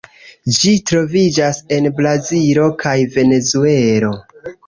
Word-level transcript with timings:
Ĝi 0.59 0.71
troviĝas 0.91 1.59
en 1.75 1.89
Brazilo 1.99 2.65
kaj 2.85 2.97
Venezuelo. 3.19 4.13